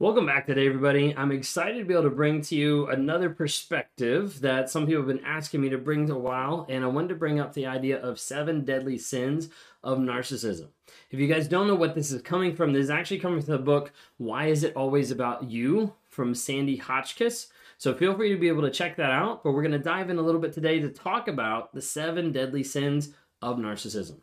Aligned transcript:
Welcome 0.00 0.26
back 0.26 0.46
today, 0.46 0.66
everybody. 0.66 1.16
I'm 1.16 1.30
excited 1.30 1.78
to 1.78 1.84
be 1.84 1.94
able 1.94 2.02
to 2.02 2.10
bring 2.10 2.42
to 2.42 2.56
you 2.56 2.88
another 2.88 3.30
perspective 3.30 4.40
that 4.40 4.68
some 4.68 4.86
people 4.86 5.02
have 5.02 5.06
been 5.06 5.24
asking 5.24 5.60
me 5.60 5.68
to 5.68 5.78
bring 5.78 6.08
to 6.08 6.14
a 6.14 6.18
while, 6.18 6.66
and 6.68 6.82
I 6.82 6.88
wanted 6.88 7.10
to 7.10 7.14
bring 7.14 7.38
up 7.38 7.52
the 7.52 7.66
idea 7.66 8.02
of 8.02 8.18
seven 8.18 8.64
deadly 8.64 8.98
sins 8.98 9.50
of 9.84 9.98
narcissism. 9.98 10.66
If 11.12 11.20
you 11.20 11.28
guys 11.28 11.46
don't 11.46 11.68
know 11.68 11.76
what 11.76 11.94
this 11.94 12.10
is 12.10 12.22
coming 12.22 12.56
from, 12.56 12.72
this 12.72 12.82
is 12.82 12.90
actually 12.90 13.20
coming 13.20 13.40
from 13.40 13.52
the 13.52 13.58
book 13.58 13.92
Why 14.16 14.46
Is 14.46 14.64
It 14.64 14.74
Always 14.74 15.12
About 15.12 15.48
You 15.48 15.94
from 16.10 16.34
Sandy 16.34 16.76
Hotchkiss. 16.76 17.46
So 17.78 17.94
feel 17.94 18.16
free 18.16 18.30
to 18.30 18.36
be 18.36 18.48
able 18.48 18.62
to 18.62 18.72
check 18.72 18.96
that 18.96 19.12
out, 19.12 19.44
but 19.44 19.52
we're 19.52 19.62
going 19.62 19.70
to 19.72 19.78
dive 19.78 20.10
in 20.10 20.18
a 20.18 20.22
little 20.22 20.40
bit 20.40 20.52
today 20.52 20.80
to 20.80 20.88
talk 20.88 21.28
about 21.28 21.72
the 21.72 21.80
seven 21.80 22.32
deadly 22.32 22.64
sins 22.64 23.10
of 23.40 23.58
narcissism. 23.58 24.16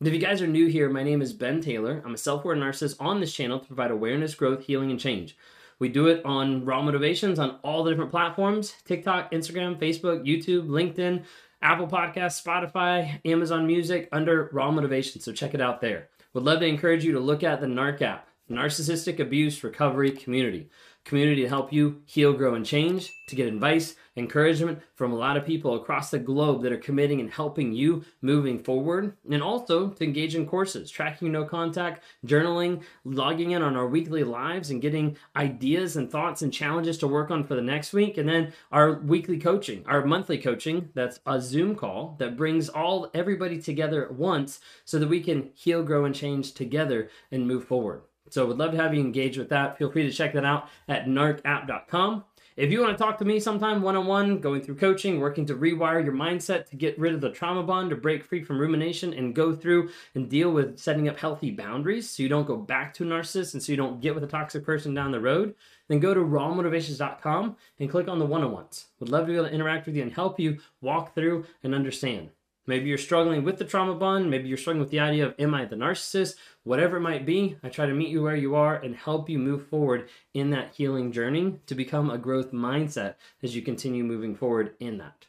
If 0.00 0.12
you 0.12 0.18
guys 0.18 0.42
are 0.42 0.46
new 0.48 0.66
here, 0.66 0.90
my 0.90 1.04
name 1.04 1.22
is 1.22 1.32
Ben 1.32 1.60
Taylor. 1.60 2.02
I'm 2.04 2.14
a 2.14 2.18
self 2.18 2.44
aware 2.44 2.56
narcissist 2.56 2.96
on 2.98 3.20
this 3.20 3.32
channel 3.32 3.60
to 3.60 3.66
provide 3.66 3.92
awareness, 3.92 4.34
growth, 4.34 4.64
healing, 4.64 4.90
and 4.90 4.98
change. 4.98 5.36
We 5.78 5.88
do 5.88 6.08
it 6.08 6.20
on 6.24 6.64
Raw 6.64 6.82
Motivations 6.82 7.38
on 7.38 7.60
all 7.62 7.84
the 7.84 7.92
different 7.92 8.10
platforms 8.10 8.74
TikTok, 8.84 9.30
Instagram, 9.30 9.78
Facebook, 9.78 10.26
YouTube, 10.26 10.66
LinkedIn, 10.66 11.24
Apple 11.62 11.86
Podcasts, 11.86 12.42
Spotify, 12.42 13.20
Amazon 13.24 13.68
Music 13.68 14.08
under 14.10 14.50
Raw 14.52 14.72
Motivation. 14.72 15.20
So 15.20 15.32
check 15.32 15.54
it 15.54 15.60
out 15.60 15.80
there. 15.80 16.08
Would 16.32 16.42
love 16.42 16.58
to 16.58 16.66
encourage 16.66 17.04
you 17.04 17.12
to 17.12 17.20
look 17.20 17.44
at 17.44 17.60
the 17.60 17.68
NARC 17.68 18.02
app, 18.02 18.28
Narcissistic 18.50 19.20
Abuse 19.20 19.64
Recovery 19.64 20.10
Community 20.10 20.68
community 21.04 21.42
to 21.42 21.48
help 21.48 21.72
you 21.72 22.02
heal, 22.06 22.32
grow, 22.32 22.54
and 22.54 22.64
change, 22.64 23.12
to 23.28 23.36
get 23.36 23.46
advice, 23.46 23.94
encouragement 24.16 24.80
from 24.94 25.12
a 25.12 25.16
lot 25.16 25.36
of 25.36 25.44
people 25.44 25.74
across 25.74 26.10
the 26.10 26.18
globe 26.18 26.62
that 26.62 26.72
are 26.72 26.78
committing 26.78 27.20
and 27.20 27.30
helping 27.30 27.72
you 27.72 28.02
moving 28.22 28.58
forward, 28.58 29.14
and 29.30 29.42
also 29.42 29.90
to 29.90 30.04
engage 30.04 30.34
in 30.34 30.46
courses, 30.46 30.90
tracking 30.90 31.30
no 31.30 31.44
contact, 31.44 32.02
journaling, 32.26 32.82
logging 33.04 33.50
in 33.50 33.60
on 33.60 33.76
our 33.76 33.86
weekly 33.86 34.24
lives, 34.24 34.70
and 34.70 34.80
getting 34.80 35.16
ideas 35.36 35.96
and 35.96 36.10
thoughts 36.10 36.40
and 36.40 36.52
challenges 36.52 36.96
to 36.96 37.06
work 37.06 37.30
on 37.30 37.44
for 37.44 37.54
the 37.54 37.60
next 37.60 37.92
week, 37.92 38.16
and 38.16 38.28
then 38.28 38.52
our 38.72 38.94
weekly 39.00 39.38
coaching, 39.38 39.84
our 39.86 40.06
monthly 40.06 40.38
coaching, 40.38 40.88
that's 40.94 41.20
a 41.26 41.40
Zoom 41.40 41.76
call 41.76 42.16
that 42.18 42.36
brings 42.36 42.70
all 42.70 43.10
everybody 43.12 43.60
together 43.60 44.04
at 44.06 44.14
once 44.14 44.60
so 44.86 44.98
that 44.98 45.08
we 45.08 45.20
can 45.20 45.50
heal, 45.54 45.82
grow, 45.82 46.06
and 46.06 46.14
change 46.14 46.54
together 46.54 47.10
and 47.30 47.46
move 47.46 47.64
forward. 47.64 48.02
So 48.34 48.44
would 48.46 48.58
love 48.58 48.72
to 48.72 48.78
have 48.78 48.92
you 48.92 49.00
engage 49.00 49.38
with 49.38 49.48
that. 49.50 49.78
Feel 49.78 49.92
free 49.92 50.02
to 50.02 50.10
check 50.10 50.32
that 50.32 50.44
out 50.44 50.68
at 50.88 51.06
narcapp.com. 51.06 52.24
If 52.56 52.72
you 52.72 52.80
want 52.80 52.98
to 52.98 53.04
talk 53.04 53.16
to 53.18 53.24
me 53.24 53.38
sometime 53.38 53.80
one 53.80 53.94
on 53.94 54.08
one, 54.08 54.40
going 54.40 54.60
through 54.60 54.74
coaching, 54.74 55.20
working 55.20 55.46
to 55.46 55.54
rewire 55.54 56.04
your 56.04 56.14
mindset 56.14 56.68
to 56.70 56.76
get 56.76 56.98
rid 56.98 57.14
of 57.14 57.20
the 57.20 57.30
trauma 57.30 57.62
bond, 57.62 57.90
to 57.90 57.96
break 57.96 58.24
free 58.24 58.42
from 58.42 58.58
rumination, 58.58 59.14
and 59.14 59.36
go 59.36 59.54
through 59.54 59.90
and 60.16 60.28
deal 60.28 60.50
with 60.50 60.80
setting 60.80 61.08
up 61.08 61.16
healthy 61.16 61.52
boundaries 61.52 62.10
so 62.10 62.24
you 62.24 62.28
don't 62.28 62.48
go 62.48 62.56
back 62.56 62.92
to 62.94 63.04
a 63.04 63.06
narcissist 63.06 63.54
and 63.54 63.62
so 63.62 63.70
you 63.70 63.76
don't 63.76 64.00
get 64.00 64.16
with 64.16 64.24
a 64.24 64.28
toxic 64.28 64.64
person 64.64 64.94
down 64.94 65.12
the 65.12 65.20
road, 65.20 65.54
then 65.86 66.00
go 66.00 66.12
to 66.12 66.18
rawmotivations.com 66.18 67.54
and 67.78 67.90
click 67.90 68.08
on 68.08 68.18
the 68.18 68.26
one 68.26 68.42
on 68.42 68.50
ones. 68.50 68.86
Would 68.98 69.10
love 69.10 69.26
to 69.26 69.32
be 69.32 69.36
able 69.38 69.46
to 69.46 69.54
interact 69.54 69.86
with 69.86 69.94
you 69.94 70.02
and 70.02 70.12
help 70.12 70.40
you 70.40 70.58
walk 70.80 71.14
through 71.14 71.46
and 71.62 71.72
understand. 71.72 72.30
Maybe 72.66 72.88
you're 72.88 72.98
struggling 72.98 73.44
with 73.44 73.58
the 73.58 73.64
trauma 73.64 73.94
bond. 73.94 74.30
Maybe 74.30 74.48
you're 74.48 74.56
struggling 74.56 74.80
with 74.80 74.90
the 74.90 75.00
idea 75.00 75.26
of, 75.26 75.34
am 75.38 75.54
I 75.54 75.66
the 75.66 75.76
narcissist? 75.76 76.36
Whatever 76.62 76.96
it 76.96 77.00
might 77.02 77.26
be, 77.26 77.56
I 77.62 77.68
try 77.68 77.86
to 77.86 77.92
meet 77.92 78.08
you 78.08 78.22
where 78.22 78.36
you 78.36 78.54
are 78.54 78.76
and 78.76 78.96
help 78.96 79.28
you 79.28 79.38
move 79.38 79.66
forward 79.68 80.08
in 80.32 80.50
that 80.50 80.74
healing 80.74 81.12
journey 81.12 81.60
to 81.66 81.74
become 81.74 82.10
a 82.10 82.18
growth 82.18 82.52
mindset 82.52 83.16
as 83.42 83.54
you 83.54 83.60
continue 83.60 84.02
moving 84.02 84.34
forward 84.34 84.74
in 84.80 84.98
that. 84.98 85.26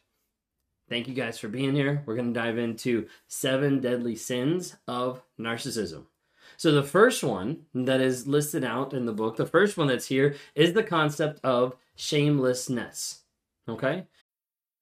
Thank 0.88 1.08
you 1.08 1.14
guys 1.14 1.38
for 1.38 1.48
being 1.48 1.76
here. 1.76 2.04
We're 2.06 2.16
going 2.16 2.34
to 2.34 2.40
dive 2.40 2.58
into 2.58 3.08
seven 3.28 3.82
deadly 3.82 4.16
sins 4.16 4.76
of 4.88 5.22
narcissism. 5.40 6.06
So, 6.58 6.72
the 6.72 6.84
first 6.84 7.24
one 7.24 7.66
that 7.74 8.00
is 8.00 8.28
listed 8.28 8.64
out 8.64 8.94
in 8.94 9.06
the 9.06 9.12
book, 9.12 9.36
the 9.36 9.48
first 9.48 9.78
one 9.78 9.88
that's 9.88 10.08
here 10.08 10.36
is 10.54 10.74
the 10.74 10.84
concept 10.84 11.40
of 11.44 11.76
shamelessness. 11.96 13.24
Okay? 13.68 14.06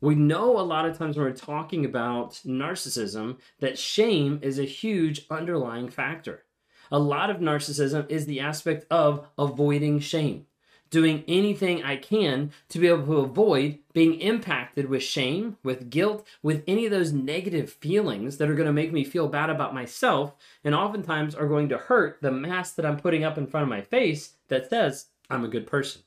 We 0.00 0.14
know 0.14 0.58
a 0.58 0.62
lot 0.62 0.86
of 0.86 0.96
times 0.96 1.16
when 1.16 1.26
we're 1.26 1.32
talking 1.32 1.84
about 1.84 2.40
narcissism 2.46 3.38
that 3.58 3.78
shame 3.78 4.38
is 4.42 4.58
a 4.58 4.64
huge 4.64 5.26
underlying 5.28 5.88
factor. 5.88 6.44
A 6.92 7.00
lot 7.00 7.30
of 7.30 7.38
narcissism 7.38 8.08
is 8.08 8.24
the 8.24 8.38
aspect 8.38 8.86
of 8.92 9.26
avoiding 9.36 9.98
shame, 9.98 10.46
doing 10.88 11.24
anything 11.26 11.82
I 11.82 11.96
can 11.96 12.52
to 12.68 12.78
be 12.78 12.86
able 12.86 13.06
to 13.06 13.18
avoid 13.18 13.80
being 13.92 14.20
impacted 14.20 14.88
with 14.88 15.02
shame, 15.02 15.56
with 15.64 15.90
guilt, 15.90 16.24
with 16.44 16.62
any 16.68 16.84
of 16.84 16.92
those 16.92 17.12
negative 17.12 17.72
feelings 17.72 18.36
that 18.36 18.48
are 18.48 18.54
going 18.54 18.68
to 18.68 18.72
make 18.72 18.92
me 18.92 19.02
feel 19.02 19.26
bad 19.26 19.50
about 19.50 19.74
myself 19.74 20.32
and 20.62 20.76
oftentimes 20.76 21.34
are 21.34 21.48
going 21.48 21.68
to 21.70 21.76
hurt 21.76 22.18
the 22.22 22.30
mask 22.30 22.76
that 22.76 22.86
I'm 22.86 23.00
putting 23.00 23.24
up 23.24 23.36
in 23.36 23.48
front 23.48 23.64
of 23.64 23.68
my 23.68 23.82
face 23.82 24.34
that 24.46 24.70
says 24.70 25.06
I'm 25.28 25.44
a 25.44 25.48
good 25.48 25.66
person. 25.66 26.02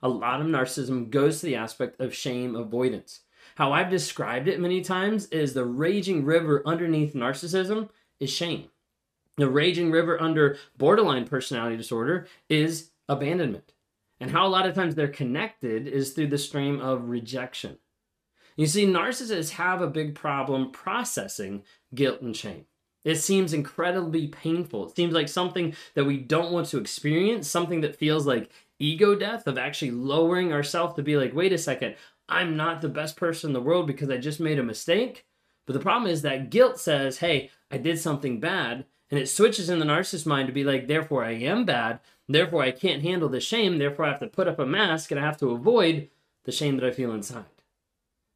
A 0.00 0.08
lot 0.08 0.40
of 0.40 0.46
narcissism 0.46 1.10
goes 1.10 1.40
to 1.40 1.46
the 1.46 1.56
aspect 1.56 2.00
of 2.00 2.14
shame 2.14 2.54
avoidance. 2.54 3.20
How 3.56 3.72
I've 3.72 3.90
described 3.90 4.48
it 4.48 4.60
many 4.60 4.80
times 4.80 5.26
is 5.26 5.52
the 5.52 5.64
raging 5.64 6.24
river 6.24 6.62
underneath 6.64 7.14
narcissism 7.14 7.88
is 8.18 8.30
shame. 8.30 8.68
The 9.36 9.48
raging 9.48 9.90
river 9.90 10.20
under 10.20 10.58
borderline 10.76 11.26
personality 11.26 11.76
disorder 11.76 12.26
is 12.48 12.90
abandonment. 13.08 13.72
And 14.20 14.30
how 14.30 14.46
a 14.46 14.48
lot 14.48 14.66
of 14.66 14.74
times 14.74 14.94
they're 14.94 15.08
connected 15.08 15.88
is 15.88 16.12
through 16.12 16.28
the 16.28 16.38
stream 16.38 16.80
of 16.80 17.08
rejection. 17.08 17.78
You 18.56 18.66
see, 18.66 18.86
narcissists 18.86 19.50
have 19.50 19.80
a 19.80 19.88
big 19.88 20.14
problem 20.14 20.70
processing 20.70 21.64
guilt 21.94 22.20
and 22.20 22.36
shame. 22.36 22.66
It 23.04 23.16
seems 23.16 23.52
incredibly 23.52 24.28
painful. 24.28 24.88
It 24.88 24.96
seems 24.96 25.12
like 25.12 25.28
something 25.28 25.74
that 25.94 26.04
we 26.04 26.18
don't 26.18 26.52
want 26.52 26.68
to 26.68 26.78
experience, 26.78 27.48
something 27.48 27.80
that 27.80 27.96
feels 27.96 28.26
like 28.26 28.50
ego 28.78 29.14
death 29.14 29.46
of 29.46 29.58
actually 29.58 29.90
lowering 29.90 30.52
ourselves 30.52 30.94
to 30.94 31.02
be 31.02 31.16
like, 31.16 31.34
wait 31.34 31.52
a 31.52 31.58
second, 31.58 31.96
I'm 32.28 32.56
not 32.56 32.80
the 32.80 32.88
best 32.88 33.16
person 33.16 33.50
in 33.50 33.54
the 33.54 33.60
world 33.60 33.86
because 33.86 34.10
I 34.10 34.16
just 34.16 34.40
made 34.40 34.58
a 34.58 34.62
mistake. 34.62 35.26
But 35.66 35.74
the 35.74 35.80
problem 35.80 36.10
is 36.10 36.22
that 36.22 36.50
guilt 36.50 36.78
says, 36.78 37.18
hey, 37.18 37.50
I 37.70 37.78
did 37.78 37.98
something 37.98 38.40
bad. 38.40 38.84
And 39.10 39.20
it 39.20 39.28
switches 39.28 39.68
in 39.68 39.78
the 39.78 39.84
narcissist 39.84 40.26
mind 40.26 40.46
to 40.46 40.52
be 40.52 40.64
like, 40.64 40.86
therefore 40.86 41.24
I 41.24 41.32
am 41.32 41.64
bad. 41.64 42.00
Therefore 42.28 42.62
I 42.62 42.70
can't 42.70 43.02
handle 43.02 43.28
the 43.28 43.40
shame. 43.40 43.78
Therefore 43.78 44.06
I 44.06 44.10
have 44.10 44.20
to 44.20 44.26
put 44.26 44.48
up 44.48 44.58
a 44.58 44.66
mask 44.66 45.10
and 45.10 45.20
I 45.20 45.24
have 45.24 45.38
to 45.38 45.50
avoid 45.50 46.08
the 46.44 46.52
shame 46.52 46.76
that 46.76 46.86
I 46.86 46.92
feel 46.92 47.12
inside. 47.12 47.44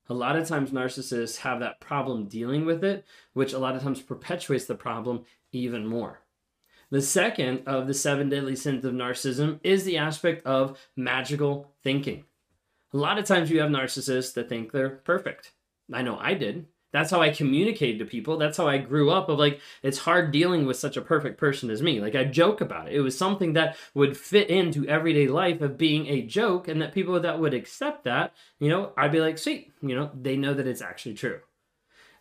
A 0.09 0.15
lot 0.15 0.37
of 0.37 0.47
times 0.47 0.71
narcissists 0.71 1.39
have 1.39 1.59
that 1.61 1.81
problem 1.81 2.27
dealing 2.27 2.65
with 2.65 2.85
it, 2.85 3.05
which 3.33 3.53
a 3.53 3.59
lot 3.59 3.75
of 3.75 3.83
times 3.83 4.01
perpetuates 4.01 4.67
the 4.67 4.77
problem 4.77 5.25
even 5.51 5.87
more. 5.87 6.21
The 6.91 7.03
second 7.03 7.63
of 7.67 7.89
the 7.89 7.95
seven 7.95 8.29
deadly 8.29 8.55
sins 8.55 8.85
of 8.85 8.95
narcissism 8.95 9.59
is 9.65 9.85
the 9.85 9.97
aspect 9.99 10.47
of 10.47 10.79
magical 10.95 11.73
thinking. 11.83 12.25
A 12.97 12.99
lot 12.99 13.19
of 13.19 13.27
times 13.27 13.51
you 13.51 13.61
have 13.61 13.71
narcissists 13.71 14.33
that 14.33 14.49
think 14.49 14.73
they're 14.73 14.89
perfect. 14.89 15.53
I 15.93 16.01
know 16.01 16.17
I 16.19 16.33
did. 16.33 16.65
That's 16.95 17.11
how 17.11 17.21
I 17.21 17.29
communicated 17.29 17.99
to 17.99 18.07
people. 18.07 18.39
That's 18.39 18.57
how 18.57 18.67
I 18.67 18.79
grew 18.79 19.11
up 19.11 19.29
of 19.29 19.39
like 19.39 19.61
it's 19.83 19.99
hard 19.99 20.33
dealing 20.33 20.65
with 20.65 20.79
such 20.79 20.97
a 20.97 21.03
perfect 21.03 21.37
person 21.37 21.69
as 21.69 21.83
me. 21.83 22.01
Like 22.01 22.15
I 22.15 22.25
joke 22.25 22.63
about 22.63 22.89
it. 22.89 22.95
It 22.95 23.03
was 23.03 23.17
something 23.17 23.53
that 23.53 23.77
would 23.93 24.17
fit 24.17 24.49
into 24.49 24.89
everyday 24.89 25.29
life 25.29 25.61
of 25.61 25.77
being 25.77 26.07
a 26.07 26.23
joke 26.23 26.69
and 26.69 26.81
that 26.81 26.95
people 26.95 27.21
that 27.21 27.39
would 27.39 27.53
accept 27.53 28.05
that, 28.05 28.33
you 28.59 28.71
know, 28.71 28.95
I'd 28.97 29.13
be 29.13 29.21
like, 29.21 29.37
"Sweet." 29.37 29.73
You 29.83 29.95
know, 29.95 30.11
they 30.19 30.39
know 30.39 30.55
that 30.55 30.67
it's 30.67 30.81
actually 30.81 31.17
true. 31.17 31.41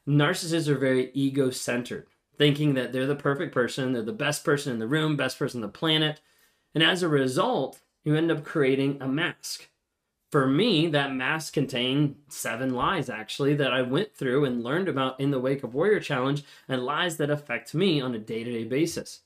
Narcissists 0.05 0.67
are 0.67 0.77
very 0.77 1.09
ego-centered, 1.13 2.07
thinking 2.37 2.73
that 2.73 2.91
they're 2.91 3.07
the 3.07 3.15
perfect 3.15 3.53
person, 3.53 3.93
they're 3.93 4.01
the 4.01 4.11
best 4.11 4.43
person 4.43 4.73
in 4.73 4.79
the 4.79 4.87
room, 4.89 5.15
best 5.15 5.39
person 5.39 5.63
on 5.63 5.69
the 5.69 5.79
planet. 5.79 6.19
And 6.73 6.83
as 6.83 7.01
a 7.01 7.07
result, 7.07 7.79
you 8.03 8.13
end 8.17 8.29
up 8.29 8.43
creating 8.43 9.01
a 9.01 9.07
mask 9.07 9.69
for 10.35 10.47
me, 10.47 10.87
that 10.87 11.15
mask 11.15 11.53
contained 11.53 12.17
seven 12.27 12.73
lies 12.73 13.09
actually 13.09 13.55
that 13.55 13.71
I 13.71 13.83
went 13.83 14.13
through 14.13 14.43
and 14.43 14.65
learned 14.65 14.89
about 14.89 15.17
in 15.17 15.31
the 15.31 15.39
Wake 15.39 15.63
Up 15.63 15.71
Warrior 15.71 16.01
Challenge 16.01 16.43
and 16.67 16.83
lies 16.83 17.15
that 17.15 17.29
affect 17.29 17.73
me 17.73 18.01
on 18.01 18.13
a 18.13 18.19
day 18.19 18.43
to 18.43 18.51
day 18.51 18.65
basis. 18.65 19.21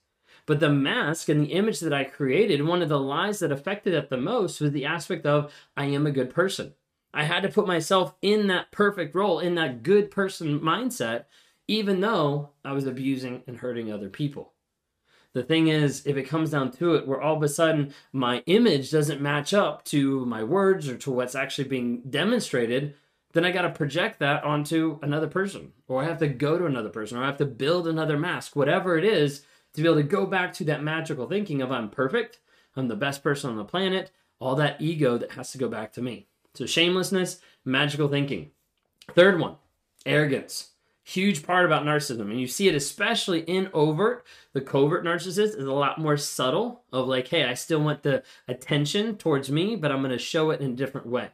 But 0.45 0.59
the 0.59 0.69
mask 0.69 1.27
and 1.27 1.41
the 1.41 1.53
image 1.53 1.79
that 1.79 1.93
I 1.93 2.03
created, 2.03 2.63
one 2.63 2.83
of 2.83 2.89
the 2.89 2.99
lies 2.99 3.39
that 3.39 3.51
affected 3.51 3.95
it 3.95 4.11
the 4.11 4.17
most 4.17 4.61
was 4.61 4.71
the 4.71 4.85
aspect 4.85 5.25
of 5.25 5.51
I 5.75 5.85
am 5.85 6.05
a 6.05 6.11
good 6.11 6.29
person. 6.29 6.75
I 7.11 7.23
had 7.23 7.41
to 7.41 7.49
put 7.49 7.65
myself 7.65 8.13
in 8.21 8.45
that 8.45 8.69
perfect 8.69 9.15
role, 9.15 9.39
in 9.39 9.55
that 9.55 9.81
good 9.81 10.11
person 10.11 10.59
mindset, 10.59 11.25
even 11.67 12.01
though 12.01 12.49
I 12.63 12.73
was 12.73 12.85
abusing 12.85 13.41
and 13.47 13.57
hurting 13.57 13.91
other 13.91 14.09
people. 14.09 14.53
The 15.39 15.45
thing 15.45 15.69
is, 15.69 16.05
if 16.05 16.17
it 16.17 16.23
comes 16.23 16.49
down 16.49 16.69
to 16.71 16.95
it, 16.95 17.07
where 17.07 17.21
all 17.21 17.37
of 17.37 17.43
a 17.43 17.47
sudden 17.47 17.93
my 18.11 18.43
image 18.45 18.91
doesn't 18.91 19.21
match 19.21 19.53
up 19.53 19.85
to 19.85 20.25
my 20.25 20.43
words 20.43 20.89
or 20.89 20.97
to 20.97 21.11
what's 21.11 21.33
actually 21.33 21.69
being 21.69 22.01
demonstrated, 22.01 22.95
then 23.31 23.45
I 23.45 23.51
got 23.51 23.61
to 23.61 23.69
project 23.69 24.19
that 24.19 24.43
onto 24.43 24.99
another 25.01 25.27
person, 25.27 25.71
or 25.87 26.01
I 26.01 26.07
have 26.07 26.17
to 26.17 26.27
go 26.27 26.57
to 26.57 26.65
another 26.65 26.89
person, 26.89 27.17
or 27.17 27.23
I 27.23 27.27
have 27.27 27.37
to 27.37 27.45
build 27.45 27.87
another 27.87 28.17
mask, 28.17 28.57
whatever 28.57 28.97
it 28.97 29.05
is, 29.05 29.45
to 29.75 29.81
be 29.81 29.87
able 29.87 30.01
to 30.01 30.03
go 30.03 30.25
back 30.25 30.51
to 30.55 30.65
that 30.65 30.83
magical 30.83 31.25
thinking 31.25 31.61
of 31.61 31.71
I'm 31.71 31.89
perfect, 31.89 32.41
I'm 32.75 32.89
the 32.89 32.97
best 32.97 33.23
person 33.23 33.49
on 33.49 33.55
the 33.55 33.63
planet, 33.63 34.11
all 34.41 34.55
that 34.55 34.81
ego 34.81 35.17
that 35.17 35.31
has 35.31 35.53
to 35.53 35.57
go 35.57 35.69
back 35.69 35.93
to 35.93 36.01
me. 36.01 36.27
So, 36.53 36.65
shamelessness, 36.65 37.39
magical 37.63 38.09
thinking. 38.09 38.51
Third 39.15 39.39
one, 39.39 39.55
arrogance 40.05 40.71
huge 41.09 41.43
part 41.43 41.65
about 41.65 41.83
narcissism 41.83 42.29
and 42.29 42.39
you 42.39 42.47
see 42.47 42.67
it 42.67 42.75
especially 42.75 43.41
in 43.41 43.69
overt. 43.73 44.25
The 44.53 44.61
covert 44.61 45.03
narcissist 45.03 45.57
is 45.57 45.65
a 45.65 45.73
lot 45.73 45.97
more 45.97 46.17
subtle 46.17 46.83
of 46.93 47.07
like 47.07 47.27
hey 47.29 47.45
i 47.45 47.55
still 47.55 47.81
want 47.81 48.03
the 48.03 48.23
attention 48.47 49.17
towards 49.17 49.51
me 49.51 49.75
but 49.75 49.91
i'm 49.91 50.01
going 50.01 50.11
to 50.11 50.19
show 50.19 50.51
it 50.51 50.61
in 50.61 50.71
a 50.71 50.75
different 50.75 51.07
way. 51.07 51.29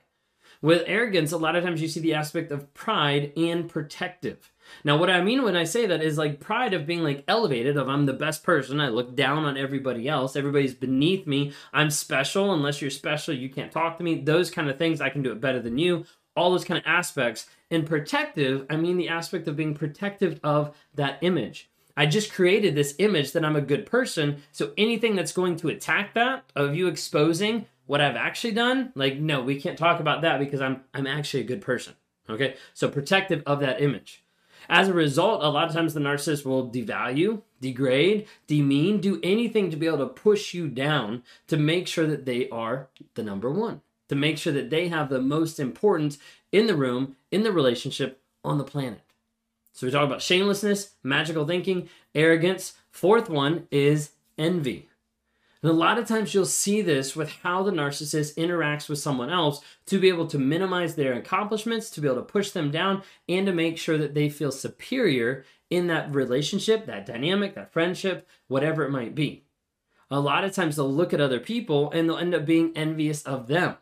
With 0.62 0.84
arrogance 0.88 1.34
a 1.34 1.38
lot 1.38 1.56
of 1.56 1.64
times 1.64 1.82
you 1.82 1.90
see 1.90 2.00
the 2.00 2.14
aspect 2.14 2.52
of 2.52 2.74
pride 2.74 3.34
and 3.36 3.70
protective. 3.70 4.52
Now 4.86 4.98
what 4.98 5.10
i 5.10 5.22
mean 5.22 5.44
when 5.44 5.58
i 5.58 5.66
say 5.66 5.86
that 5.86 6.02
is 6.02 6.18
like 6.18 6.40
pride 6.40 6.74
of 6.74 6.88
being 6.88 7.04
like 7.04 7.26
elevated 7.28 7.76
of 7.76 7.90
i'm 7.90 8.06
the 8.06 8.14
best 8.14 8.44
person 8.44 8.80
i 8.80 8.88
look 8.88 9.14
down 9.14 9.44
on 9.44 9.58
everybody 9.58 10.08
else 10.08 10.36
everybody's 10.36 10.74
beneath 10.74 11.28
me 11.28 11.52
i'm 11.74 11.92
special 11.92 12.54
unless 12.54 12.82
you're 12.82 12.90
special 12.90 13.36
you 13.36 13.50
can't 13.50 13.72
talk 13.72 13.98
to 13.98 14.04
me 14.04 14.22
those 14.22 14.50
kind 14.50 14.70
of 14.70 14.78
things 14.78 15.02
i 15.02 15.10
can 15.10 15.22
do 15.22 15.32
it 15.32 15.42
better 15.42 15.60
than 15.60 15.78
you 15.78 16.06
all 16.36 16.52
those 16.52 16.66
kind 16.66 16.78
of 16.78 16.84
aspects. 16.86 17.48
And 17.76 17.86
protective, 17.86 18.66
I 18.70 18.78
mean 18.78 18.96
the 18.96 19.10
aspect 19.10 19.50
of 19.50 19.58
being 19.58 19.74
protective 19.74 20.40
of 20.46 20.74
that 20.94 21.18
image. 21.22 21.70
I 21.98 22.06
just 22.06 22.32
created 22.32 22.74
this 22.74 22.96
image 23.00 23.34
that 23.34 23.44
I'm 23.44 23.58
a 23.58 23.62
good 23.62 23.86
person. 23.86 24.38
So 24.54 24.72
anything 24.78 25.18
that's 25.18 25.34
going 25.34 25.58
to 25.58 25.68
attack 25.68 26.14
that, 26.14 26.46
of 26.56 26.74
you 26.74 26.88
exposing 26.88 27.66
what 27.86 28.00
I've 28.00 28.16
actually 28.16 28.54
done, 28.54 28.94
like 28.96 29.18
no, 29.18 29.42
we 29.42 29.60
can't 29.60 29.78
talk 29.78 30.00
about 30.00 30.22
that 30.22 30.40
because 30.40 30.62
I'm 30.62 30.86
I'm 30.94 31.06
actually 31.06 31.42
a 31.42 31.48
good 31.48 31.60
person. 31.60 31.96
Okay? 32.30 32.56
So 32.74 32.88
protective 32.88 33.44
of 33.46 33.60
that 33.60 33.82
image. 33.82 34.24
As 34.70 34.88
a 34.88 34.94
result, 34.94 35.44
a 35.44 35.50
lot 35.50 35.68
of 35.68 35.74
times 35.74 35.94
the 35.94 36.00
narcissist 36.00 36.46
will 36.46 36.72
devalue, 36.72 37.42
degrade, 37.60 38.26
demean, 38.48 39.02
do 39.02 39.20
anything 39.22 39.70
to 39.70 39.76
be 39.76 39.86
able 39.86 39.98
to 39.98 40.08
push 40.08 40.54
you 40.54 40.70
down 40.70 41.24
to 41.48 41.58
make 41.58 41.88
sure 41.88 42.08
that 42.08 42.24
they 42.24 42.48
are 42.50 42.88
the 43.16 43.24
number 43.24 43.52
one 43.52 43.82
to 44.10 44.16
make 44.16 44.38
sure 44.38 44.54
that 44.54 44.70
they 44.70 44.88
have 44.88 45.10
the 45.10 45.22
most 45.22 45.60
importance 45.60 46.18
in 46.52 46.68
the 46.68 46.76
room, 46.76 47.16
in 47.32 47.44
the 47.44 47.52
relationship, 47.52 48.22
on 48.44 48.58
the 48.58 48.64
planet. 48.64 49.02
So 49.74 49.86
we 49.86 49.92
talk 49.92 50.06
about 50.06 50.22
shamelessness, 50.22 50.92
magical 51.04 51.46
thinking, 51.46 51.90
arrogance. 52.14 52.74
Fourth 52.92 53.30
one 53.30 53.68
is 53.72 54.12
envy. 54.38 54.88
And 55.62 55.72
a 55.72 55.74
lot 55.76 55.98
of 55.98 56.08
times 56.08 56.34
you'll 56.34 56.46
see 56.46 56.82
this 56.82 57.16
with 57.16 57.32
how 57.44 57.64
the 57.64 57.72
narcissist 57.72 58.36
interacts 58.36 58.88
with 58.88 59.00
someone 59.00 59.32
else 59.32 59.62
to 59.88 60.00
be 60.00 60.10
able 60.10 60.28
to 60.28 60.38
minimize 60.38 60.96
their 60.96 61.14
accomplishments, 61.14 61.90
to 61.90 62.02
be 62.02 62.08
able 62.08 62.18
to 62.18 62.22
push 62.22 62.52
them 62.52 62.70
down, 62.70 63.02
and 63.28 63.48
to 63.48 63.52
make 63.52 63.78
sure 63.78 63.98
that 63.98 64.14
they 64.14 64.30
feel 64.30 64.52
superior 64.52 65.44
in 65.70 65.88
that 65.88 66.14
relationship, 66.14 66.86
that 66.86 67.06
dynamic, 67.06 67.56
that 67.56 67.74
friendship, 67.74 68.28
whatever 68.48 68.84
it 68.84 68.92
might 68.92 69.16
be. 69.16 69.44
A 70.12 70.20
lot 70.20 70.44
of 70.44 70.54
times 70.54 70.76
they'll 70.76 70.92
look 70.92 71.14
at 71.14 71.20
other 71.20 71.40
people 71.40 71.90
and 71.92 72.08
they'll 72.08 72.18
end 72.18 72.36
up 72.36 72.46
being 72.46 72.72
envious 72.76 73.24
of 73.24 73.48
them. 73.48 73.76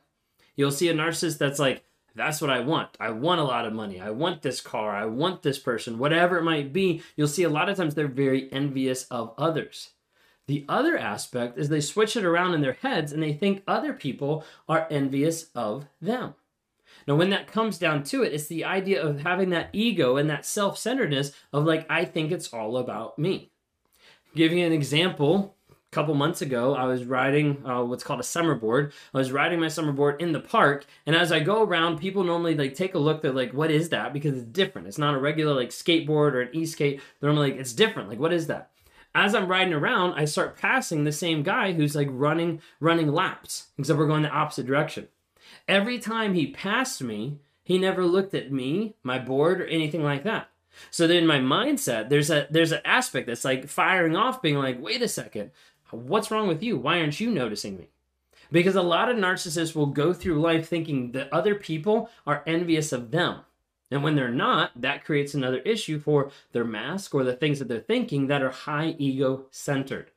You'll 0.56 0.72
see 0.72 0.90
a 0.90 0.94
narcissist 0.94 1.38
that's 1.38 1.60
like, 1.60 1.84
that's 2.16 2.42
what 2.42 2.52
I 2.52 2.60
want. 2.60 2.90
I 3.00 3.10
want 3.10 3.42
a 3.42 3.46
lot 3.46 3.66
of 3.66 3.74
money. 3.74 4.00
I 4.00 4.12
want 4.12 4.42
this 4.42 4.62
car. 4.62 4.96
I 4.96 5.06
want 5.06 5.42
this 5.42 5.58
person, 5.58 5.98
whatever 5.98 6.38
it 6.38 6.44
might 6.44 6.72
be. 6.72 7.02
You'll 7.16 7.28
see 7.28 7.44
a 7.44 7.50
lot 7.50 7.70
of 7.70 7.78
times 7.78 7.96
they're 7.96 8.08
very 8.08 8.52
envious 8.52 9.06
of 9.06 9.34
others. 9.38 9.90
The 10.46 10.66
other 10.68 10.98
aspect 10.98 11.58
is 11.58 11.70
they 11.70 11.82
switch 11.82 12.16
it 12.16 12.26
around 12.26 12.54
in 12.54 12.62
their 12.62 12.74
heads 12.74 13.12
and 13.12 13.24
they 13.24 13.34
think 13.34 13.64
other 13.68 13.94
people 13.94 14.44
are 14.68 14.88
envious 14.92 15.50
of 15.56 15.88
them. 16.02 16.36
Now, 17.08 17.16
when 17.16 17.32
that 17.32 17.48
comes 17.48 17.78
down 17.78 18.04
to 18.06 18.24
it, 18.24 18.34
it's 18.34 18.48
the 18.48 18.66
idea 18.66 19.02
of 19.02 19.22
having 19.22 19.50
that 19.50 19.70
ego 19.74 20.18
and 20.18 20.30
that 20.30 20.46
self 20.46 20.78
centeredness 20.78 21.32
of 21.52 21.66
like, 21.66 21.86
I 21.90 22.06
think 22.06 22.32
it's 22.32 22.54
all 22.54 22.78
about 22.78 23.18
me. 23.18 23.52
Giving 24.36 24.62
an 24.62 24.72
example, 24.72 25.56
couple 25.94 26.14
months 26.16 26.42
ago, 26.42 26.76
I 26.76 26.86
was 26.86 27.06
riding 27.06 27.66
uh, 27.66 27.84
what's 27.84 28.04
called 28.04 28.20
a 28.20 28.24
summer 28.24 28.56
board. 28.56 28.92
I 29.14 29.18
was 29.18 29.32
riding 29.32 29.60
my 29.60 29.68
summer 29.68 29.92
board 29.92 30.22
in 30.22 30.32
the 30.32 30.40
park, 30.40 30.86
and 31.06 31.16
as 31.16 31.32
I 31.32 31.40
go 31.40 31.64
around, 31.64 32.00
people 32.00 32.24
normally 32.24 32.56
like 32.56 32.76
take 32.76 32.96
a 32.96 33.00
look. 33.00 33.22
They're 33.22 33.32
like, 33.32 33.54
"What 33.54 33.72
is 33.72 33.90
that?" 33.90 34.14
Because 34.14 34.36
it's 34.36 34.46
different. 34.46 34.88
It's 34.88 34.98
not 34.98 35.14
a 35.16 35.20
regular 35.20 35.54
like 35.54 35.70
skateboard 35.70 36.34
or 36.34 36.42
an 36.42 36.50
e-skate. 36.54 37.02
They're 37.20 37.30
normally 37.30 37.52
like, 37.52 37.60
"It's 37.60 37.74
different." 37.74 38.10
Like, 38.10 38.20
what 38.20 38.34
is 38.34 38.48
that? 38.48 38.72
As 39.16 39.36
I'm 39.36 39.48
riding 39.48 39.74
around, 39.74 40.16
I 40.16 40.26
start 40.26 40.58
passing 40.58 41.04
the 41.04 41.12
same 41.12 41.44
guy 41.44 41.74
who's 41.74 41.96
like 41.96 42.10
running 42.12 42.62
running 42.80 43.08
laps, 43.08 43.68
except 43.78 44.00
we're 44.00 44.08
going 44.08 44.24
the 44.24 44.30
opposite 44.30 44.66
direction. 44.66 45.08
Every 45.68 46.00
time 46.00 46.34
he 46.34 46.48
passed 46.48 47.02
me, 47.02 47.38
he 47.64 47.78
never 47.78 48.06
looked 48.06 48.34
at 48.34 48.52
me, 48.52 48.96
my 49.04 49.20
board, 49.20 49.62
or 49.62 49.66
anything 49.68 50.04
like 50.04 50.24
that. 50.24 50.50
So 50.92 51.08
then 51.08 51.28
my 51.28 51.40
mindset, 51.40 52.10
there's 52.10 52.30
a 52.30 52.48
there's 52.50 52.72
an 52.72 52.82
aspect 52.86 53.28
that's 53.28 53.46
like 53.46 53.68
firing 53.68 54.16
off, 54.16 54.42
being 54.42 54.58
like, 54.58 54.82
wait 54.82 55.02
a 55.02 55.08
second, 55.08 55.52
What's 55.94 56.32
wrong 56.32 56.48
with 56.48 56.64
you? 56.64 56.78
Why 56.78 57.00
aren't 57.00 57.20
you 57.20 57.30
noticing 57.30 57.78
me? 57.78 57.90
Because 58.52 58.76
a 58.76 58.82
lot 58.82 59.10
of 59.10 59.18
narcissists 59.18 59.76
will 59.76 59.88
go 59.88 60.12
through 60.12 60.42
life 60.42 60.68
thinking 60.68 61.12
that 61.12 61.32
other 61.32 61.56
people 61.56 62.10
are 62.26 62.44
envious 62.46 62.92
of 62.92 63.12
them. 63.12 63.42
And 63.92 64.04
when 64.04 64.16
they're 64.16 64.30
not, 64.30 64.72
that 64.82 65.06
creates 65.06 65.34
another 65.34 65.60
issue 65.60 66.00
for 66.00 66.32
their 66.52 66.64
mask 66.64 67.14
or 67.14 67.24
the 67.24 67.36
things 67.36 67.60
that 67.60 67.68
they're 67.68 67.80
thinking 67.80 68.28
that 68.28 68.42
are 68.42 68.50
high 68.50 68.96
ego 68.98 69.46
centered. 69.52 70.10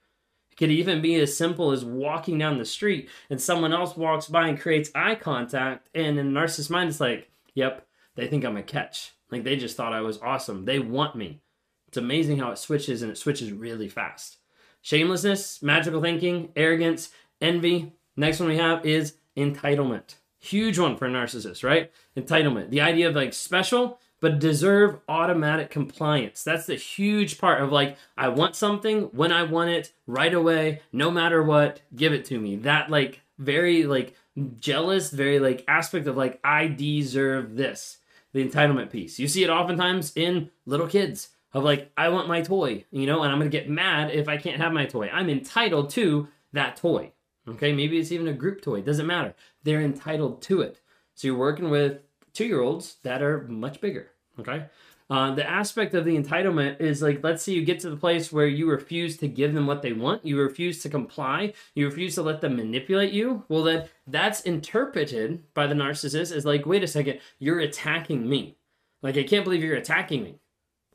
It 0.51 0.57
could 0.57 0.71
even 0.71 1.03
be 1.03 1.17
as 1.17 1.37
simple 1.37 1.73
as 1.73 1.85
walking 1.85 2.39
down 2.39 2.59
the 2.59 2.65
street 2.65 3.11
and 3.29 3.41
someone 3.41 3.75
else 3.75 3.97
walks 3.97 4.29
by 4.29 4.49
and 4.49 4.59
creates 4.59 4.91
eye 4.95 5.15
contact, 5.15 5.91
and 5.95 6.19
in 6.19 6.35
a 6.35 6.41
narcissist 6.41 6.71
mind, 6.71 6.89
it's 6.89 7.01
like, 7.01 7.31
yep, 7.55 7.87
they 8.15 8.27
think 8.27 8.45
I'm 8.45 8.57
a 8.57 8.63
catch. 8.63 9.13
Like 9.31 9.45
they 9.45 9.57
just 9.57 9.77
thought 9.77 9.93
I 9.93 10.01
was 10.01 10.19
awesome. 10.23 10.65
They 10.65 10.79
want 10.79 11.15
me. 11.15 11.41
It's 11.89 11.99
amazing 11.99 12.39
how 12.39 12.53
it 12.53 12.59
switches 12.59 13.03
and 13.03 13.11
it 13.11 13.19
switches 13.19 13.53
really 13.53 13.89
fast 13.89 14.39
shamelessness, 14.87 15.65
magical 15.65 16.01
thinking, 16.01 16.49
arrogance, 16.55 17.11
envy. 17.41 17.93
Next 18.17 18.39
one 18.39 18.49
we 18.49 18.57
have 18.57 18.87
is 18.87 19.17
entitlement. 19.37 20.15
Huge 20.39 20.79
one 20.79 20.97
for 20.97 21.07
a 21.07 21.11
narcissist, 21.11 21.65
right? 21.65 21.91
Entitlement. 22.17 22.71
The 22.71 22.83
idea 22.83 23.09
of 23.09 23.17
like 23.17 23.35
special, 23.35 23.99
but 24.21 24.39
deserve 24.39 25.01
automatic 25.09 25.71
compliance. 25.71 26.45
That's 26.45 26.67
the 26.67 26.77
huge 26.77 27.39
part 27.39 27.61
of 27.61 27.73
like, 27.73 27.97
I 28.17 28.29
want 28.29 28.55
something 28.55 29.07
when 29.07 29.33
I 29.33 29.43
want 29.43 29.71
it 29.71 29.93
right 30.07 30.33
away, 30.33 30.83
no 30.93 31.11
matter 31.11 31.43
what, 31.43 31.81
give 31.97 32.13
it 32.13 32.25
to 32.27 32.39
me. 32.39 32.55
That 32.55 32.89
like 32.89 33.23
very 33.39 33.87
like 33.87 34.15
jealous, 34.61 35.11
very 35.11 35.41
like 35.41 35.65
aspect 35.67 36.07
of 36.07 36.17
like, 36.17 36.39
I 36.45 36.69
deserve 36.69 37.57
this. 37.57 37.99
The 38.33 38.47
entitlement 38.47 38.91
piece. 38.91 39.19
You 39.19 39.29
see 39.29 39.43
it 39.43 39.51
oftentimes 39.51 40.13
in 40.15 40.51
little 40.67 40.87
kids 40.87 41.31
of 41.57 41.65
like, 41.65 41.91
I 41.97 42.11
want 42.11 42.29
my 42.29 42.43
toy, 42.43 42.85
you 42.91 43.07
know, 43.07 43.23
and 43.23 43.33
I'm 43.33 43.39
going 43.39 43.51
to 43.51 43.59
get 43.59 43.71
mad 43.71 44.11
if 44.11 44.29
I 44.29 44.37
can't 44.37 44.61
have 44.61 44.75
my 44.75 44.85
toy. 44.85 45.09
I'm 45.11 45.31
entitled 45.31 45.89
to 45.91 46.29
that 46.53 46.77
toy. 46.77 47.13
Okay, 47.49 47.73
maybe 47.73 47.99
it's 47.99 48.13
even 48.13 48.29
a 48.29 48.35
group 48.35 48.61
toy, 48.61 48.83
doesn't 48.83 49.07
matter. 49.07 49.35
They're 49.63 49.81
entitled 49.81 50.43
to 50.43 50.61
it. 50.61 50.83
So 51.15 51.29
you're 51.29 51.37
working 51.39 51.71
with 51.71 52.01
two 52.35 52.45
year 52.45 52.61
olds 52.61 52.97
that 53.05 53.23
are 53.23 53.49
much 53.49 53.81
bigger. 53.81 54.11
Okay, 54.39 54.67
uh, 55.09 55.35
the 55.35 55.49
aspect 55.49 55.95
of 55.95 56.05
the 56.05 56.15
entitlement 56.15 56.79
is 56.83 57.01
like, 57.01 57.25
let's 57.25 57.43
say 57.43 57.53
you 57.53 57.65
get 57.65 57.81
to 57.81 57.91
the 57.91 57.97
place 57.97 58.31
where 58.31 58.47
you 58.47 58.69
refuse 58.69 59.17
to 59.17 59.27
give 59.27 59.55
them 59.55 59.67
what 59.67 59.81
they 59.81 59.95
want, 59.95 60.27
you 60.27 60.39
refuse 60.39 60.83
to 60.83 60.91
comply, 60.91 61.55
you 61.75 61.87
refuse 61.87 62.17
to 62.17 62.23
let 62.23 62.43
them 62.43 62.57
manipulate 62.57 63.15
you. 63.15 63.45
Well, 63.49 63.63
then 63.63 63.89
that's 64.07 64.43
interpreted 64.43 65.43
by 65.55 65.69
the 65.69 65.75
narcissist 65.75 66.37
as 66.37 66.45
like, 66.45 66.67
wait 66.67 66.85
a 66.85 66.87
second, 66.87 67.21
you're 67.39 67.61
attacking 67.61 68.29
me. 68.29 68.59
Like, 69.01 69.17
I 69.17 69.23
can't 69.23 69.45
believe 69.45 69.63
you're 69.63 69.77
attacking 69.77 70.23
me. 70.23 70.41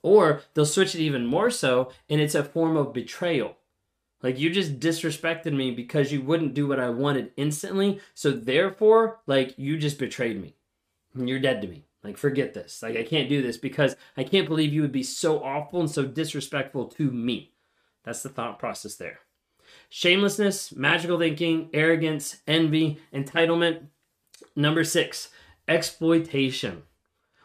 Or 0.04 0.42
they'll 0.54 0.66
switch 0.66 0.96
it 0.96 1.02
even 1.02 1.26
more 1.26 1.52
so, 1.52 1.92
and 2.10 2.20
it's 2.20 2.36
a 2.36 2.44
form 2.44 2.76
of 2.76 2.94
betrayal. 2.94 3.58
Like 4.24 4.40
you 4.40 4.50
just 4.50 4.80
disrespected 4.80 5.54
me 5.54 5.72
because 5.72 6.12
you 6.12 6.22
wouldn't 6.22 6.54
do 6.54 6.68
what 6.68 6.80
I 6.80 6.90
wanted 6.90 7.32
instantly. 7.38 8.00
So 8.14 8.32
therefore, 8.32 9.20
like 9.26 9.58
you 9.58 9.78
just 9.78 9.98
betrayed 9.98 10.42
me. 10.42 10.56
You're 11.16 11.40
dead 11.40 11.62
to 11.62 11.68
me. 11.68 11.86
Like 12.04 12.18
forget 12.18 12.54
this. 12.54 12.82
Like 12.82 12.98
I 12.98 13.04
can't 13.04 13.30
do 13.30 13.42
this 13.42 13.58
because 13.58 13.96
I 14.16 14.24
can't 14.24 14.48
believe 14.48 14.74
you 14.74 14.82
would 14.82 14.92
be 14.92 15.04
so 15.04 15.44
awful 15.44 15.80
and 15.80 15.90
so 15.90 16.06
disrespectful 16.06 16.86
to 16.86 17.12
me. 17.12 17.54
That's 18.04 18.24
the 18.24 18.30
thought 18.30 18.60
process 18.60 18.96
there. 18.96 19.20
Shamelessness, 19.90 20.76
magical 20.76 21.20
thinking, 21.20 21.70
arrogance, 21.74 22.42
envy, 22.48 23.00
entitlement. 23.14 23.88
Number 24.56 24.84
six, 24.84 25.30
exploitation 25.68 26.84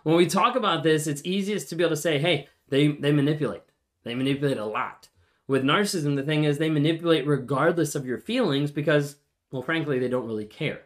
when 0.06 0.14
we 0.14 0.28
talk 0.28 0.54
about 0.54 0.84
this, 0.84 1.08
it's 1.08 1.20
easiest 1.24 1.68
to 1.68 1.74
be 1.74 1.82
able 1.82 1.96
to 1.96 2.00
say, 2.00 2.20
hey, 2.20 2.46
they, 2.68 2.86
they 2.86 3.10
manipulate. 3.10 3.64
They 4.04 4.14
manipulate 4.14 4.56
a 4.56 4.64
lot. 4.64 5.08
With 5.48 5.64
narcissism, 5.64 6.14
the 6.14 6.22
thing 6.22 6.44
is 6.44 6.58
they 6.58 6.70
manipulate 6.70 7.26
regardless 7.26 7.96
of 7.96 8.06
your 8.06 8.18
feelings 8.18 8.70
because, 8.70 9.16
well, 9.50 9.62
frankly, 9.62 9.98
they 9.98 10.06
don't 10.06 10.28
really 10.28 10.44
care. 10.44 10.82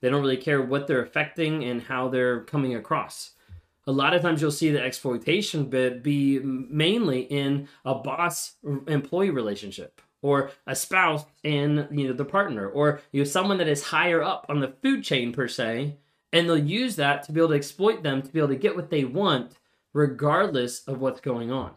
They 0.00 0.08
don't 0.08 0.22
really 0.22 0.36
care 0.36 0.62
what 0.62 0.86
they're 0.86 1.02
affecting 1.02 1.64
and 1.64 1.82
how 1.82 2.10
they're 2.10 2.44
coming 2.44 2.76
across. 2.76 3.32
A 3.88 3.90
lot 3.90 4.14
of 4.14 4.22
times 4.22 4.40
you'll 4.40 4.52
see 4.52 4.70
the 4.70 4.80
exploitation 4.80 5.64
bit 5.64 6.04
be 6.04 6.38
mainly 6.38 7.22
in 7.22 7.66
a 7.84 7.96
boss 7.96 8.52
employee 8.86 9.30
relationship. 9.30 10.00
or 10.22 10.52
a 10.68 10.76
spouse 10.76 11.24
and 11.42 11.88
you 11.90 12.06
know 12.06 12.12
the 12.12 12.24
partner 12.24 12.68
or 12.68 13.00
you 13.10 13.20
know 13.20 13.24
someone 13.24 13.58
that 13.58 13.66
is 13.66 13.82
higher 13.82 14.22
up 14.22 14.46
on 14.48 14.60
the 14.60 14.68
food 14.82 15.02
chain 15.02 15.32
per 15.32 15.48
se 15.48 15.96
and 16.32 16.48
they'll 16.48 16.58
use 16.58 16.96
that 16.96 17.22
to 17.24 17.32
be 17.32 17.40
able 17.40 17.50
to 17.50 17.56
exploit 17.56 18.02
them 18.02 18.22
to 18.22 18.32
be 18.32 18.38
able 18.38 18.48
to 18.48 18.56
get 18.56 18.76
what 18.76 18.90
they 18.90 19.04
want 19.04 19.52
regardless 19.92 20.86
of 20.86 21.00
what's 21.00 21.20
going 21.20 21.50
on. 21.50 21.72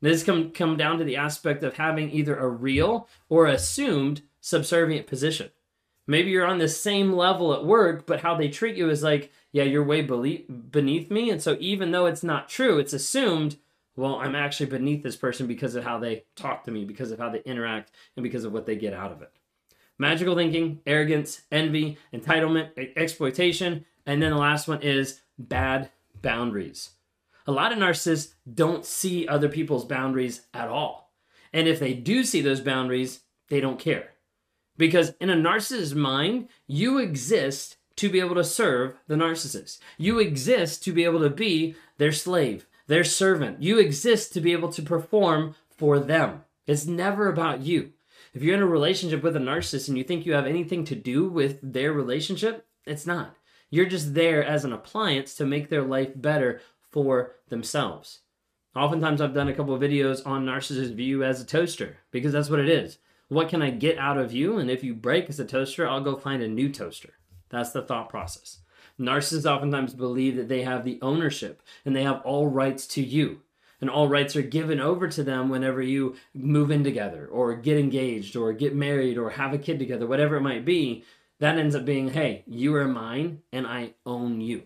This 0.00 0.22
can 0.22 0.50
come 0.50 0.76
down 0.76 0.98
to 0.98 1.04
the 1.04 1.16
aspect 1.16 1.62
of 1.62 1.76
having 1.76 2.10
either 2.10 2.36
a 2.36 2.48
real 2.48 3.08
or 3.28 3.46
assumed 3.46 4.22
subservient 4.40 5.06
position. 5.06 5.50
Maybe 6.06 6.30
you're 6.30 6.46
on 6.46 6.58
the 6.58 6.68
same 6.68 7.12
level 7.12 7.52
at 7.54 7.64
work 7.64 8.06
but 8.06 8.20
how 8.20 8.34
they 8.36 8.48
treat 8.48 8.76
you 8.76 8.90
is 8.90 9.02
like 9.02 9.32
yeah 9.52 9.64
you're 9.64 9.84
way 9.84 10.02
beneath 10.02 11.10
me. 11.10 11.30
And 11.30 11.42
so 11.42 11.56
even 11.60 11.92
though 11.92 12.06
it's 12.06 12.22
not 12.22 12.48
true 12.48 12.78
it's 12.78 12.92
assumed 12.92 13.56
well, 13.96 14.16
I'm 14.16 14.34
actually 14.34 14.66
beneath 14.66 15.02
this 15.02 15.16
person 15.16 15.46
because 15.46 15.74
of 15.74 15.82
how 15.82 15.98
they 15.98 16.24
talk 16.36 16.64
to 16.64 16.70
me, 16.70 16.84
because 16.84 17.10
of 17.10 17.18
how 17.18 17.30
they 17.30 17.40
interact, 17.40 17.90
and 18.14 18.22
because 18.22 18.44
of 18.44 18.52
what 18.52 18.66
they 18.66 18.76
get 18.76 18.92
out 18.92 19.10
of 19.10 19.22
it. 19.22 19.32
Magical 19.98 20.36
thinking, 20.36 20.80
arrogance, 20.86 21.42
envy, 21.50 21.98
entitlement, 22.12 22.70
exploitation, 22.96 23.84
and 24.04 24.22
then 24.22 24.30
the 24.30 24.36
last 24.36 24.68
one 24.68 24.82
is 24.82 25.20
bad 25.38 25.90
boundaries. 26.20 26.90
A 27.46 27.52
lot 27.52 27.72
of 27.72 27.78
narcissists 27.78 28.34
don't 28.52 28.84
see 28.84 29.26
other 29.26 29.48
people's 29.48 29.84
boundaries 29.84 30.42
at 30.52 30.68
all. 30.68 31.12
And 31.52 31.68
if 31.68 31.78
they 31.78 31.94
do 31.94 32.24
see 32.24 32.40
those 32.40 32.60
boundaries, 32.60 33.20
they 33.48 33.60
don't 33.60 33.78
care. 33.78 34.10
Because 34.76 35.14
in 35.20 35.30
a 35.30 35.36
narcissist's 35.36 35.94
mind, 35.94 36.48
you 36.66 36.98
exist 36.98 37.76
to 37.96 38.10
be 38.10 38.20
able 38.20 38.34
to 38.34 38.44
serve 38.44 38.94
the 39.06 39.14
narcissist. 39.14 39.78
You 39.96 40.18
exist 40.18 40.84
to 40.84 40.92
be 40.92 41.04
able 41.04 41.20
to 41.20 41.30
be 41.30 41.74
their 41.96 42.12
slave, 42.12 42.66
their 42.86 43.04
servant. 43.04 43.62
You 43.62 43.78
exist 43.78 44.34
to 44.34 44.40
be 44.40 44.52
able 44.52 44.70
to 44.72 44.82
perform 44.82 45.54
for 45.70 45.98
them. 45.98 46.44
It's 46.66 46.84
never 46.84 47.28
about 47.28 47.62
you. 47.62 47.92
If 48.36 48.42
you're 48.42 48.54
in 48.54 48.62
a 48.62 48.66
relationship 48.66 49.22
with 49.22 49.34
a 49.34 49.38
narcissist 49.38 49.88
and 49.88 49.96
you 49.96 50.04
think 50.04 50.26
you 50.26 50.34
have 50.34 50.44
anything 50.44 50.84
to 50.84 50.94
do 50.94 51.26
with 51.26 51.58
their 51.62 51.94
relationship, 51.94 52.66
it's 52.84 53.06
not. 53.06 53.34
You're 53.70 53.86
just 53.86 54.12
there 54.12 54.44
as 54.44 54.62
an 54.62 54.74
appliance 54.74 55.34
to 55.36 55.46
make 55.46 55.70
their 55.70 55.80
life 55.80 56.10
better 56.14 56.60
for 56.90 57.36
themselves. 57.48 58.18
Oftentimes, 58.74 59.22
I've 59.22 59.32
done 59.32 59.48
a 59.48 59.54
couple 59.54 59.72
of 59.72 59.80
videos 59.80 60.26
on 60.26 60.44
narcissist 60.44 60.94
view 60.94 61.24
as 61.24 61.40
a 61.40 61.46
toaster 61.46 61.96
because 62.10 62.34
that's 62.34 62.50
what 62.50 62.60
it 62.60 62.68
is. 62.68 62.98
What 63.28 63.48
can 63.48 63.62
I 63.62 63.70
get 63.70 63.96
out 63.96 64.18
of 64.18 64.34
you? 64.34 64.58
And 64.58 64.70
if 64.70 64.84
you 64.84 64.94
break 64.94 65.30
as 65.30 65.40
a 65.40 65.46
toaster, 65.46 65.88
I'll 65.88 66.02
go 66.02 66.18
find 66.18 66.42
a 66.42 66.48
new 66.48 66.68
toaster. 66.68 67.14
That's 67.48 67.70
the 67.70 67.80
thought 67.80 68.10
process. 68.10 68.58
Narcissists 69.00 69.50
oftentimes 69.50 69.94
believe 69.94 70.36
that 70.36 70.48
they 70.48 70.60
have 70.60 70.84
the 70.84 70.98
ownership 71.00 71.62
and 71.86 71.96
they 71.96 72.02
have 72.02 72.20
all 72.20 72.48
rights 72.48 72.86
to 72.88 73.02
you. 73.02 73.40
And 73.80 73.90
all 73.90 74.08
rights 74.08 74.34
are 74.36 74.42
given 74.42 74.80
over 74.80 75.08
to 75.08 75.22
them 75.22 75.48
whenever 75.48 75.82
you 75.82 76.16
move 76.34 76.70
in 76.70 76.82
together 76.82 77.26
or 77.26 77.54
get 77.54 77.78
engaged 77.78 78.36
or 78.36 78.52
get 78.52 78.74
married 78.74 79.18
or 79.18 79.30
have 79.30 79.52
a 79.52 79.58
kid 79.58 79.78
together, 79.78 80.06
whatever 80.06 80.36
it 80.36 80.42
might 80.42 80.64
be. 80.64 81.04
That 81.40 81.58
ends 81.58 81.74
up 81.74 81.84
being, 81.84 82.10
hey, 82.10 82.44
you 82.46 82.74
are 82.76 82.88
mine 82.88 83.42
and 83.52 83.66
I 83.66 83.94
own 84.06 84.40
you. 84.40 84.62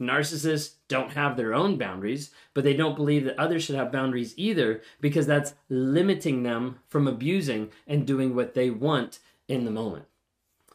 Narcissists 0.00 0.74
don't 0.88 1.12
have 1.12 1.36
their 1.36 1.54
own 1.54 1.78
boundaries, 1.78 2.30
but 2.52 2.64
they 2.64 2.74
don't 2.74 2.96
believe 2.96 3.24
that 3.24 3.38
others 3.38 3.64
should 3.64 3.76
have 3.76 3.92
boundaries 3.92 4.34
either 4.36 4.82
because 5.00 5.26
that's 5.26 5.54
limiting 5.68 6.42
them 6.42 6.78
from 6.88 7.06
abusing 7.06 7.70
and 7.86 8.06
doing 8.06 8.34
what 8.34 8.54
they 8.54 8.70
want 8.70 9.20
in 9.48 9.64
the 9.64 9.70
moment. 9.70 10.06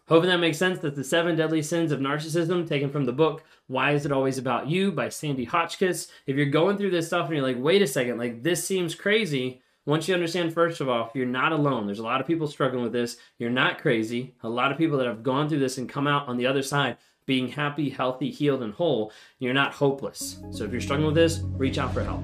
Hoping 0.10 0.30
that 0.30 0.40
makes 0.40 0.58
sense. 0.58 0.80
That's 0.80 0.96
the 0.96 1.04
seven 1.04 1.36
deadly 1.36 1.62
sins 1.62 1.92
of 1.92 2.00
narcissism 2.00 2.68
taken 2.68 2.90
from 2.90 3.06
the 3.06 3.14
book 3.14 3.44
Why 3.68 3.92
Is 3.92 4.08
It 4.08 4.12
Always 4.12 4.40
About 4.40 4.68
You 4.68 4.92
by 4.92 5.10
Sandy 5.10 5.46
Hotchkiss. 5.46 6.08
If 6.26 6.36
you're 6.36 6.48
going 6.48 6.78
through 6.78 6.90
this 6.90 7.06
stuff 7.06 7.28
and 7.28 7.36
you're 7.36 7.46
like, 7.46 7.60
wait 7.60 7.84
a 7.84 7.88
second, 7.88 8.18
like 8.18 8.42
this 8.42 8.64
seems 8.66 8.96
crazy, 8.96 9.62
once 9.86 10.08
you 10.08 10.16
understand, 10.16 10.52
first 10.52 10.82
of 10.82 10.90
all, 10.90 11.12
you're 11.14 11.28
not 11.28 11.52
alone. 11.52 11.86
There's 11.86 12.00
a 12.00 12.04
lot 12.04 12.22
of 12.22 12.26
people 12.26 12.48
struggling 12.48 12.84
with 12.84 12.92
this. 12.92 13.18
You're 13.38 13.52
not 13.52 13.80
crazy. 13.80 14.34
A 14.42 14.50
lot 14.50 14.72
of 14.72 14.80
people 14.80 14.98
that 14.98 15.06
have 15.08 15.22
gone 15.22 15.48
through 15.48 15.60
this 15.60 15.78
and 15.78 15.88
come 15.88 16.08
out 16.08 16.28
on 16.28 16.38
the 16.38 16.48
other 16.48 16.64
side 16.64 16.98
being 17.28 17.48
happy, 17.48 17.92
healthy, 17.92 18.32
healed, 18.32 18.64
and 18.64 18.74
whole. 18.74 19.12
You're 19.38 19.54
not 19.54 19.76
hopeless. 19.76 20.40
So 20.50 20.64
if 20.64 20.72
you're 20.72 20.82
struggling 20.82 21.06
with 21.06 21.16
this, 21.16 21.42
reach 21.56 21.78
out 21.78 21.94
for 21.94 22.04
help. 22.04 22.24